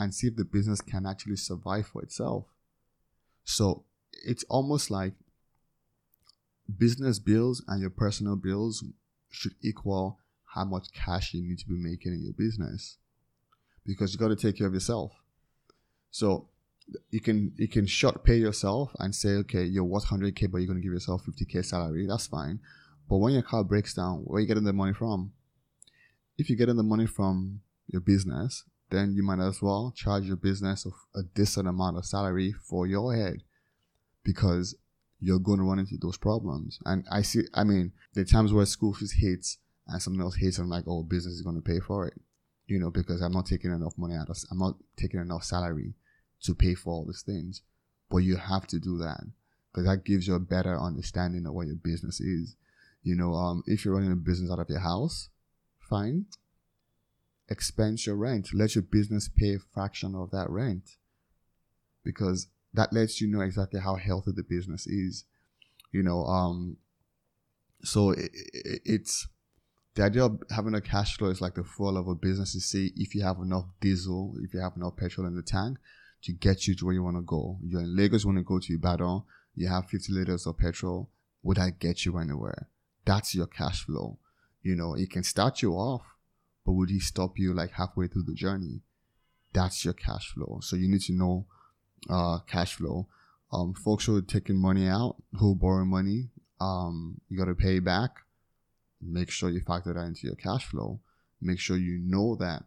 and 0.00 0.12
see 0.12 0.26
if 0.26 0.34
the 0.34 0.44
business 0.44 0.80
can 0.80 1.06
actually 1.06 1.36
survive 1.36 1.86
for 1.86 2.02
itself. 2.02 2.46
So 3.44 3.84
it's 4.26 4.44
almost 4.48 4.90
like 4.90 5.14
business 6.78 7.18
bills 7.18 7.62
and 7.68 7.80
your 7.80 7.90
personal 7.90 8.36
bills 8.36 8.84
should 9.30 9.54
equal 9.62 10.18
how 10.54 10.64
much 10.64 10.88
cash 10.92 11.34
you 11.34 11.42
need 11.42 11.58
to 11.58 11.66
be 11.66 11.76
making 11.76 12.12
in 12.12 12.22
your 12.24 12.32
business 12.32 12.98
because 13.86 14.12
you 14.12 14.18
got 14.18 14.28
to 14.28 14.36
take 14.36 14.58
care 14.58 14.66
of 14.66 14.74
yourself. 14.74 15.12
So 16.10 16.48
you 17.10 17.20
can 17.20 17.52
you 17.56 17.68
can 17.68 17.86
short 17.86 18.24
pay 18.24 18.36
yourself 18.36 18.92
and 18.98 19.14
say, 19.14 19.30
okay, 19.30 19.62
you're 19.64 19.84
worth 19.84 20.06
100k, 20.06 20.50
but 20.50 20.58
you're 20.58 20.66
going 20.66 20.80
to 20.80 20.82
give 20.82 20.92
yourself 20.92 21.22
50k 21.24 21.64
salary. 21.64 22.06
That's 22.06 22.26
fine. 22.26 22.60
But 23.08 23.18
when 23.18 23.32
your 23.32 23.42
car 23.42 23.64
breaks 23.64 23.94
down, 23.94 24.18
where 24.24 24.38
are 24.38 24.40
you 24.40 24.46
getting 24.46 24.64
the 24.64 24.72
money 24.72 24.92
from? 24.92 25.32
If 26.38 26.48
you're 26.48 26.58
getting 26.58 26.76
the 26.76 26.82
money 26.82 27.06
from 27.06 27.60
your 27.86 28.00
business, 28.00 28.64
then 28.90 29.14
you 29.14 29.22
might 29.22 29.40
as 29.40 29.62
well 29.62 29.92
charge 29.94 30.24
your 30.24 30.36
business 30.36 30.84
of 30.84 30.92
a 31.14 31.22
decent 31.22 31.68
amount 31.68 31.96
of 31.96 32.06
salary 32.06 32.52
for 32.52 32.86
your 32.86 33.14
head 33.14 33.42
because 34.24 34.76
you're 35.20 35.38
going 35.38 35.58
to 35.58 35.64
run 35.64 35.78
into 35.78 35.96
those 35.98 36.16
problems. 36.16 36.78
And 36.84 37.04
I 37.10 37.22
see, 37.22 37.42
I 37.54 37.64
mean, 37.64 37.92
the 38.14 38.24
times 38.24 38.52
where 38.52 38.66
school 38.66 38.94
fees 38.94 39.12
hits 39.12 39.58
and 39.86 40.00
someone 40.00 40.22
else 40.22 40.36
hates, 40.36 40.58
I'm 40.58 40.68
like, 40.68 40.84
oh, 40.86 41.02
business 41.02 41.34
is 41.34 41.42
going 41.42 41.56
to 41.56 41.62
pay 41.62 41.78
for 41.78 42.06
it, 42.06 42.14
you 42.66 42.78
know, 42.78 42.90
because 42.90 43.20
I'm 43.20 43.32
not 43.32 43.46
taking 43.46 43.72
enough 43.72 43.98
money 43.98 44.14
out 44.14 44.30
of, 44.30 44.38
I'm 44.50 44.58
not 44.58 44.76
taking 44.96 45.20
enough 45.20 45.44
salary 45.44 45.94
to 46.42 46.54
pay 46.54 46.74
for 46.74 46.92
all 46.92 47.06
these 47.06 47.22
things. 47.22 47.62
But 48.10 48.18
you 48.18 48.36
have 48.36 48.66
to 48.68 48.80
do 48.80 48.98
that 48.98 49.20
because 49.70 49.86
that 49.86 50.04
gives 50.04 50.26
you 50.26 50.34
a 50.34 50.40
better 50.40 50.78
understanding 50.78 51.46
of 51.46 51.54
what 51.54 51.66
your 51.66 51.76
business 51.76 52.20
is. 52.20 52.56
You 53.02 53.14
know, 53.14 53.34
um, 53.34 53.62
if 53.66 53.84
you're 53.84 53.94
running 53.94 54.12
a 54.12 54.16
business 54.16 54.50
out 54.50 54.58
of 54.58 54.68
your 54.68 54.80
house, 54.80 55.28
fine. 55.78 56.26
Expense 57.48 58.06
your 58.06 58.16
rent. 58.16 58.50
Let 58.52 58.74
your 58.74 58.82
business 58.82 59.28
pay 59.28 59.54
a 59.54 59.58
fraction 59.58 60.14
of 60.14 60.30
that 60.30 60.48
rent 60.50 60.96
because 62.04 62.48
that 62.74 62.92
lets 62.92 63.20
you 63.20 63.28
know 63.28 63.40
exactly 63.40 63.80
how 63.80 63.96
healthy 63.96 64.32
the 64.34 64.42
business 64.42 64.86
is. 64.86 65.24
You 65.92 66.02
know, 66.02 66.24
um, 66.24 66.76
so 67.82 68.10
it, 68.10 68.30
it, 68.32 68.82
it's 68.84 69.26
the 69.94 70.04
idea 70.04 70.24
of 70.24 70.40
having 70.50 70.74
a 70.74 70.80
cash 70.80 71.16
flow 71.16 71.28
is 71.28 71.40
like 71.40 71.54
the 71.54 71.64
fuel 71.64 71.96
of 71.96 72.06
a 72.06 72.14
business 72.14 72.52
to 72.52 72.60
see 72.60 72.92
if 72.96 73.14
you 73.14 73.22
have 73.22 73.38
enough 73.38 73.66
diesel, 73.80 74.34
if 74.42 74.54
you 74.54 74.60
have 74.60 74.76
enough 74.76 74.96
petrol 74.96 75.26
in 75.26 75.34
the 75.34 75.42
tank 75.42 75.78
to 76.22 76.32
get 76.32 76.66
you 76.66 76.74
to 76.76 76.84
where 76.84 76.94
you 76.94 77.02
want 77.02 77.16
to 77.16 77.22
go. 77.22 77.58
You're 77.64 77.80
in 77.80 77.96
Lagos, 77.96 78.24
want 78.24 78.38
to 78.38 78.44
go 78.44 78.58
to 78.58 78.74
Ibadan, 78.74 79.22
you 79.54 79.68
have 79.68 79.88
50 79.88 80.12
liters 80.12 80.46
of 80.46 80.58
petrol. 80.58 81.10
Would 81.42 81.56
that 81.56 81.78
get 81.78 82.04
you 82.04 82.18
anywhere? 82.18 82.68
That's 83.04 83.34
your 83.34 83.46
cash 83.46 83.84
flow. 83.84 84.18
You 84.62 84.76
know, 84.76 84.94
it 84.94 85.10
can 85.10 85.22
start 85.22 85.62
you 85.62 85.72
off, 85.72 86.02
but 86.64 86.72
would 86.72 86.90
he 86.90 87.00
stop 87.00 87.38
you 87.38 87.54
like 87.54 87.72
halfway 87.72 88.06
through 88.06 88.24
the 88.24 88.34
journey? 88.34 88.82
That's 89.52 89.84
your 89.84 89.94
cash 89.94 90.32
flow. 90.32 90.60
So 90.62 90.76
you 90.76 90.88
need 90.88 91.00
to 91.02 91.14
know 91.14 91.46
uh, 92.08 92.38
cash 92.46 92.74
flow. 92.74 93.08
Um, 93.52 93.74
folks 93.74 94.06
who 94.06 94.16
are 94.16 94.22
taking 94.22 94.56
money 94.56 94.86
out, 94.86 95.16
who 95.34 95.54
borrow 95.54 95.84
money, 95.84 96.28
um, 96.60 97.20
you 97.28 97.36
got 97.36 97.46
to 97.46 97.54
pay 97.54 97.80
back. 97.80 98.10
Make 99.02 99.30
sure 99.30 99.50
you 99.50 99.60
factor 99.60 99.92
that 99.92 100.00
into 100.00 100.26
your 100.26 100.36
cash 100.36 100.66
flow. 100.66 101.00
Make 101.40 101.58
sure 101.58 101.76
you 101.76 101.98
know 102.04 102.36
that 102.36 102.64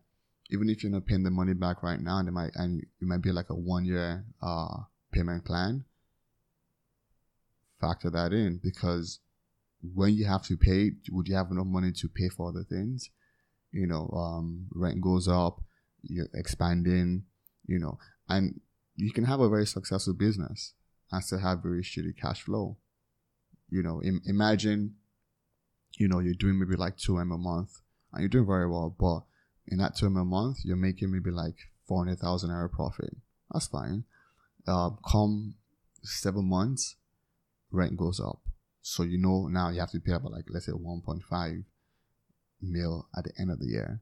even 0.50 0.70
if 0.70 0.84
you're 0.84 0.92
not 0.92 1.06
paying 1.06 1.24
the 1.24 1.32
money 1.32 1.54
back 1.54 1.84
right 1.84 2.00
now, 2.00 2.20
and 2.20 2.28
it 2.28 2.32
might 2.32 2.52
and 2.56 2.82
it 2.82 3.08
might 3.08 3.22
be 3.22 3.32
like 3.32 3.50
a 3.50 3.56
one 3.56 3.86
year 3.86 4.26
uh, 4.42 4.78
payment 5.12 5.46
plan. 5.46 5.86
Factor 7.80 8.10
that 8.12 8.34
in 8.34 8.60
because 8.64 9.20
when 9.94 10.14
you 10.14 10.26
have 10.26 10.44
to 10.44 10.56
pay, 10.56 10.92
would 11.12 11.28
you 11.28 11.36
have 11.36 11.52
enough 11.52 11.66
money 11.66 11.92
to 11.92 12.08
pay 12.08 12.30
for 12.30 12.50
other 12.50 12.64
things? 12.64 13.10
You 13.72 13.88
know, 13.88 14.10
um, 14.16 14.68
rent 14.72 15.02
goes 15.02 15.28
up, 15.28 15.62
you're 16.04 16.30
expanding, 16.34 17.24
you 17.66 17.80
know, 17.80 17.98
and 18.30 18.62
you 18.96 19.12
can 19.12 19.26
have 19.26 19.40
a 19.40 19.50
very 19.50 19.66
successful 19.66 20.14
business 20.14 20.74
and 21.12 21.24
still 21.24 21.40
have 21.40 21.64
very 21.64 21.82
shitty 21.82 22.18
cash 22.20 22.42
flow. 22.42 22.78
You 23.70 23.84
know, 23.84 24.02
Im- 24.04 24.22
imagine, 24.26 24.96
you 25.98 26.08
know, 26.08 26.20
you're 26.20 26.34
doing 26.34 26.60
maybe 26.60 26.76
like 26.76 26.98
2M 26.98 27.34
a 27.34 27.38
month 27.38 27.82
and 28.12 28.22
you're 28.22 28.30
doing 28.30 28.46
very 28.46 28.70
well, 28.70 28.96
but 28.98 29.22
in 29.68 29.80
that 29.80 29.96
2M 29.96 30.22
a 30.22 30.26
month, 30.26 30.58
you're 30.64 30.76
making 30.76 31.12
maybe 31.12 31.32
like 31.32 31.56
400,000 31.88 32.50
euro 32.50 32.70
profit. 32.70 33.16
That's 33.52 33.68
fine. 33.68 34.04
Uh, 34.68 34.92
come 35.10 35.56
seven 36.04 36.46
months, 36.50 36.96
rent 37.72 37.98
goes 37.98 38.20
up. 38.20 38.40
So 38.82 39.04
you 39.04 39.18
know 39.18 39.48
now 39.48 39.70
you 39.70 39.80
have 39.80 39.92
to 39.92 40.00
pay 40.00 40.14
about 40.14 40.32
like, 40.32 40.46
let's 40.50 40.66
say 40.66 40.74
1.5 40.74 41.64
mil 42.62 43.08
at 43.18 43.24
the 43.24 43.32
end 43.40 43.52
of 43.52 43.60
the 43.60 43.68
year. 43.68 44.02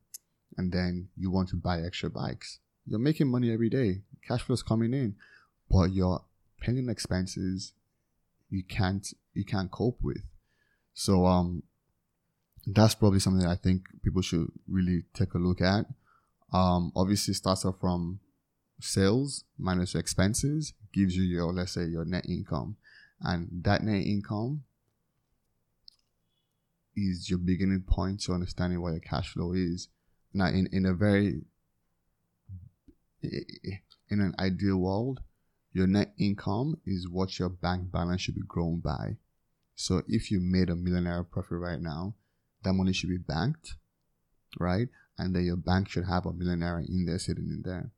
And 0.58 0.72
then 0.72 1.10
you 1.16 1.32
want 1.32 1.50
to 1.50 1.56
buy 1.56 1.82
extra 1.82 2.10
bikes 2.10 2.60
you're 2.86 3.00
making 3.00 3.28
money 3.28 3.52
every 3.52 3.70
day. 3.70 4.02
Cash 4.28 4.42
flow 4.44 4.54
is 4.54 4.64
coming 4.64 4.94
in, 4.94 5.16
but 5.70 5.92
your 5.92 6.22
pending 6.62 6.90
expenses 6.90 7.74
you 8.50 8.64
can't 8.64 9.14
you 9.34 9.46
can't 9.46 9.72
cope 9.72 9.98
with. 10.02 10.24
So 10.94 11.26
um 11.26 11.64
that's 12.68 12.94
probably 12.94 13.20
something 13.20 13.42
that 13.42 13.52
I 13.52 13.56
think 13.56 13.86
people 14.04 14.22
should 14.22 14.48
really 14.68 15.04
take 15.14 15.34
a 15.34 15.40
look 15.40 15.62
at. 15.62 15.86
Um 16.54 16.92
obviously 16.96 17.34
starts 17.34 17.66
off 17.66 17.80
from 17.80 18.20
sales 18.80 19.44
minus 19.58 19.94
your 19.94 20.02
expenses 20.02 20.74
gives 20.92 21.16
you 21.16 21.24
your 21.24 21.54
let's 21.54 21.72
say 21.74 21.86
your 21.86 22.06
net 22.06 22.26
income. 22.28 22.76
And 23.22 23.48
that 23.64 23.84
net 23.84 24.06
income 24.06 24.64
is 26.96 27.30
your 27.30 27.40
beginning 27.40 27.84
point 27.88 28.22
to 28.22 28.34
understanding 28.34 28.82
what 28.82 28.92
your 28.92 29.00
cash 29.00 29.34
flow 29.34 29.54
is. 29.54 29.88
Now 30.34 30.48
in, 30.48 30.68
in 30.72 30.86
a 30.86 30.94
very 30.94 31.42
in 34.12 34.20
an 34.20 34.36
ideal 34.38 34.78
world, 34.78 35.22
your 35.72 35.88
net 35.88 36.14
income 36.20 36.76
is 36.86 37.08
what 37.10 37.40
your 37.40 37.50
bank 37.50 37.92
balance 37.92 38.22
should 38.22 38.36
be 38.36 38.42
grown 38.46 38.80
by. 38.80 39.18
So 39.76 40.04
if 40.08 40.30
you 40.30 40.42
made 40.42 40.70
a 40.70 40.76
millionaire 40.76 41.24
profit 41.24 41.58
right 41.58 41.82
now, 41.82 42.16
that 42.64 42.74
money 42.74 42.94
should 42.94 43.10
be 43.10 43.18
banked, 43.18 43.76
right? 44.60 44.90
And 45.18 45.34
then 45.34 45.46
your 45.46 45.56
bank 45.56 45.90
should 45.90 46.06
have 46.06 46.26
a 46.26 46.34
millionaire 46.34 46.80
in 46.80 47.06
there 47.06 47.18
sitting 47.20 47.46
in 47.46 47.64
there. 47.64 47.92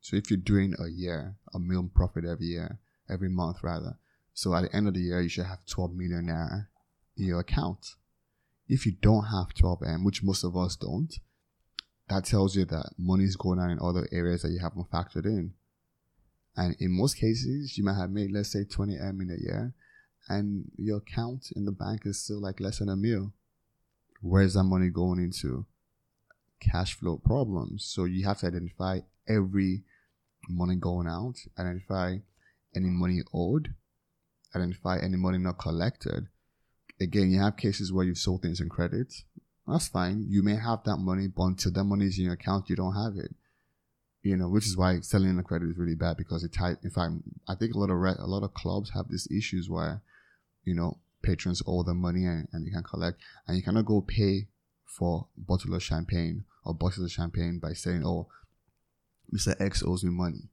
So 0.00 0.16
if 0.16 0.30
you're 0.30 0.38
doing 0.38 0.74
a 0.78 0.88
year, 0.88 1.34
a 1.52 1.58
million 1.58 1.88
profit 1.88 2.24
every 2.24 2.46
year, 2.46 2.78
every 3.10 3.28
month 3.28 3.58
rather. 3.62 3.98
So 4.32 4.54
at 4.54 4.62
the 4.62 4.76
end 4.76 4.86
of 4.86 4.94
the 4.94 5.00
year, 5.00 5.20
you 5.20 5.28
should 5.28 5.46
have 5.46 5.66
12 5.66 5.94
millionaire 5.94 6.70
in 7.16 7.26
your 7.26 7.40
account. 7.40 7.96
If 8.68 8.86
you 8.86 8.92
don't 8.92 9.24
have 9.24 9.54
12M, 9.54 10.04
which 10.04 10.22
most 10.22 10.44
of 10.44 10.56
us 10.56 10.76
don't, 10.76 11.12
that 12.08 12.24
tells 12.24 12.54
you 12.54 12.64
that 12.66 12.90
money 12.98 13.24
is 13.24 13.36
going 13.36 13.58
on 13.58 13.70
in 13.70 13.78
other 13.80 14.08
areas 14.12 14.42
that 14.42 14.50
you 14.50 14.60
haven't 14.60 14.90
factored 14.90 15.24
in. 15.24 15.54
And 16.56 16.76
in 16.78 16.96
most 16.96 17.16
cases, 17.16 17.76
you 17.76 17.84
might 17.84 17.96
have 17.96 18.10
made, 18.10 18.30
let's 18.32 18.52
say, 18.52 18.64
20 18.64 18.96
M 18.96 19.20
in 19.20 19.30
a 19.30 19.42
year, 19.42 19.74
and 20.28 20.70
your 20.76 20.98
account 20.98 21.48
in 21.54 21.64
the 21.64 21.72
bank 21.72 22.02
is 22.04 22.22
still 22.22 22.40
like 22.40 22.60
less 22.60 22.78
than 22.78 22.88
a 22.88 22.96
mil. 22.96 23.32
Where's 24.22 24.54
that 24.54 24.64
money 24.64 24.88
going 24.88 25.18
into? 25.18 25.66
Cash 26.60 26.94
flow 26.94 27.18
problems. 27.18 27.84
So 27.84 28.04
you 28.04 28.24
have 28.26 28.38
to 28.38 28.46
identify 28.46 29.00
every 29.28 29.82
money 30.48 30.76
going 30.76 31.06
out, 31.06 31.34
identify 31.58 32.18
any 32.74 32.88
money 32.88 33.20
owed, 33.34 33.74
identify 34.54 34.98
any 34.98 35.16
money 35.16 35.38
not 35.38 35.58
collected. 35.58 36.28
Again, 37.00 37.30
you 37.30 37.40
have 37.40 37.56
cases 37.56 37.92
where 37.92 38.06
you've 38.06 38.18
sold 38.18 38.42
things 38.42 38.60
in 38.60 38.68
credit. 38.68 39.12
That's 39.66 39.88
fine. 39.88 40.26
You 40.28 40.42
may 40.42 40.54
have 40.54 40.84
that 40.84 40.98
money, 40.98 41.26
but 41.26 41.44
until 41.44 41.72
that 41.72 41.84
money 41.84 42.06
is 42.06 42.18
in 42.18 42.24
your 42.24 42.34
account, 42.34 42.70
you 42.70 42.76
don't 42.76 42.94
have 42.94 43.16
it. 43.16 43.34
You 44.22 44.36
know, 44.36 44.48
which 44.48 44.66
is 44.66 44.76
why 44.76 45.00
selling 45.00 45.30
in 45.30 45.36
the 45.36 45.42
credit 45.42 45.70
is 45.70 45.76
really 45.76 45.94
bad 45.94 46.16
because 46.16 46.44
it 46.44 46.52
ties. 46.52 46.76
In 46.82 46.90
fact, 46.90 47.14
I 47.48 47.54
think 47.54 47.74
a 47.74 47.78
lot 47.78 47.90
of 47.90 47.96
re- 47.96 48.14
a 48.18 48.26
lot 48.26 48.42
of 48.42 48.54
clubs 48.54 48.90
have 48.90 49.08
these 49.08 49.28
issues 49.30 49.68
where, 49.68 50.02
you 50.64 50.74
know, 50.74 50.98
patrons 51.22 51.62
owe 51.66 51.82
them 51.82 51.98
money 51.98 52.24
and, 52.24 52.48
and 52.52 52.64
you 52.64 52.72
can 52.72 52.82
collect, 52.82 53.20
and 53.46 53.56
you 53.56 53.62
cannot 53.62 53.86
go 53.86 54.00
pay 54.00 54.48
for 54.84 55.28
a 55.36 55.40
bottle 55.40 55.74
of 55.74 55.82
champagne 55.82 56.44
or 56.64 56.74
bottles 56.74 57.04
of 57.04 57.12
champagne 57.12 57.58
by 57.60 57.72
saying, 57.72 58.02
"Oh, 58.04 58.28
Mr. 59.32 59.60
X 59.60 59.82
owes 59.84 60.04
me 60.04 60.10
money." 60.10 60.48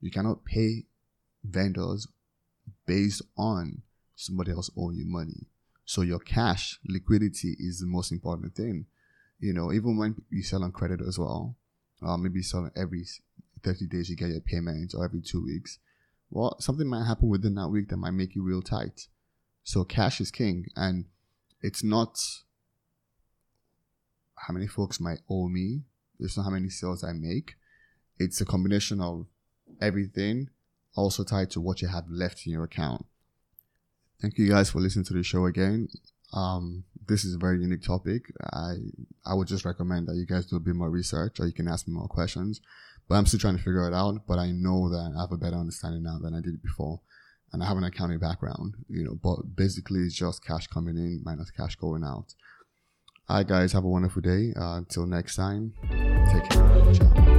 You 0.00 0.10
cannot 0.10 0.44
pay 0.44 0.84
vendors 1.42 2.06
based 2.86 3.22
on 3.36 3.82
somebody 4.14 4.52
else 4.52 4.70
owing 4.76 4.96
you 4.96 5.06
money. 5.06 5.46
So 5.86 6.02
your 6.02 6.18
cash 6.18 6.78
liquidity 6.84 7.56
is 7.58 7.78
the 7.78 7.86
most 7.86 8.10
important 8.12 8.54
thing. 8.54 8.86
You 9.38 9.52
know, 9.54 9.72
even 9.72 9.96
when 9.96 10.16
you 10.30 10.42
sell 10.42 10.64
on 10.64 10.72
credit 10.72 11.00
as 11.00 11.18
well, 11.18 11.56
uh, 12.02 12.16
maybe 12.16 12.42
selling 12.42 12.72
every 12.76 13.04
30 13.62 13.86
days 13.86 14.10
you 14.10 14.16
get 14.16 14.30
your 14.30 14.40
payment 14.40 14.94
or 14.94 15.04
every 15.04 15.22
two 15.22 15.44
weeks. 15.44 15.78
Well, 16.28 16.56
something 16.60 16.88
might 16.88 17.06
happen 17.06 17.28
within 17.28 17.54
that 17.54 17.68
week 17.68 17.88
that 17.88 17.96
might 17.98 18.10
make 18.10 18.34
you 18.34 18.42
real 18.42 18.62
tight. 18.62 19.06
So 19.62 19.84
cash 19.84 20.20
is 20.20 20.30
king, 20.30 20.66
and 20.74 21.06
it's 21.62 21.82
not 21.82 22.18
how 24.34 24.52
many 24.54 24.66
folks 24.66 25.00
might 25.00 25.20
owe 25.30 25.48
me. 25.48 25.82
It's 26.18 26.36
not 26.36 26.44
how 26.44 26.50
many 26.50 26.68
sales 26.68 27.04
I 27.04 27.12
make. 27.12 27.54
It's 28.18 28.40
a 28.40 28.44
combination 28.44 29.00
of 29.00 29.26
everything, 29.80 30.50
also 30.94 31.22
tied 31.22 31.50
to 31.52 31.60
what 31.60 31.80
you 31.80 31.88
have 31.88 32.08
left 32.08 32.46
in 32.46 32.52
your 32.52 32.64
account. 32.64 33.06
Thank 34.20 34.38
you 34.38 34.48
guys 34.48 34.70
for 34.70 34.80
listening 34.80 35.04
to 35.06 35.14
the 35.14 35.22
show 35.22 35.46
again. 35.46 35.88
Um, 36.32 36.84
this 37.06 37.24
is 37.24 37.34
a 37.34 37.38
very 37.38 37.60
unique 37.60 37.82
topic. 37.82 38.32
I 38.52 38.74
I 39.24 39.34
would 39.34 39.48
just 39.48 39.64
recommend 39.64 40.08
that 40.08 40.16
you 40.16 40.26
guys 40.26 40.46
do 40.46 40.56
a 40.56 40.60
bit 40.60 40.74
more 40.74 40.90
research, 40.90 41.38
or 41.38 41.46
you 41.46 41.52
can 41.52 41.68
ask 41.68 41.86
me 41.86 41.94
more 41.94 42.08
questions. 42.08 42.60
But 43.08 43.16
I'm 43.16 43.26
still 43.26 43.38
trying 43.38 43.56
to 43.56 43.62
figure 43.62 43.86
it 43.86 43.94
out. 43.94 44.26
But 44.26 44.38
I 44.38 44.50
know 44.50 44.88
that 44.88 45.14
I 45.16 45.20
have 45.20 45.32
a 45.32 45.36
better 45.36 45.56
understanding 45.56 46.02
now 46.02 46.18
than 46.20 46.34
I 46.34 46.40
did 46.40 46.62
before, 46.62 47.00
and 47.52 47.62
I 47.62 47.66
have 47.66 47.76
an 47.76 47.84
accounting 47.84 48.18
background. 48.18 48.74
You 48.88 49.04
know, 49.04 49.18
but 49.22 49.54
basically 49.54 50.00
it's 50.00 50.16
just 50.16 50.44
cash 50.44 50.66
coming 50.66 50.96
in 50.96 51.22
minus 51.24 51.50
cash 51.50 51.76
going 51.76 52.02
out. 52.02 52.34
All 53.28 53.36
right, 53.36 53.46
guys, 53.46 53.72
have 53.72 53.84
a 53.84 53.88
wonderful 53.88 54.22
day. 54.22 54.52
Uh, 54.56 54.78
until 54.78 55.06
next 55.06 55.36
time, 55.36 55.74
take 56.32 56.48
care. 56.48 56.94
Ciao. 56.94 57.35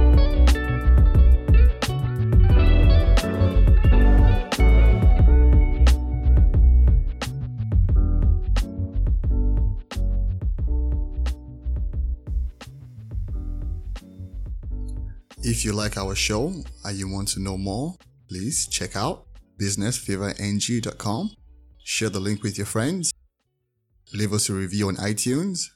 If 15.58 15.64
you 15.64 15.72
like 15.72 15.96
our 15.96 16.14
show 16.14 16.54
and 16.84 16.96
you 16.96 17.08
want 17.08 17.26
to 17.30 17.40
know 17.40 17.58
more, 17.58 17.96
please 18.28 18.68
check 18.68 18.94
out 18.94 19.26
businessfeverng.com. 19.58 21.30
Share 21.82 22.10
the 22.10 22.20
link 22.20 22.44
with 22.44 22.56
your 22.56 22.64
friends. 22.64 23.12
Leave 24.14 24.32
us 24.32 24.48
a 24.48 24.52
review 24.52 24.86
on 24.86 24.94
iTunes. 24.98 25.70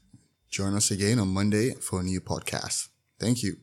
Join 0.48 0.76
us 0.76 0.92
again 0.92 1.18
on 1.18 1.34
Monday 1.34 1.74
for 1.74 1.98
a 1.98 2.04
new 2.04 2.20
podcast. 2.20 2.90
Thank 3.18 3.42
you. 3.42 3.56